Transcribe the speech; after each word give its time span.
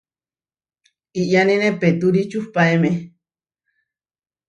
Iʼyánine 1.21 1.67
peetúri 1.79 2.21
čuhpaéme. 2.31 2.89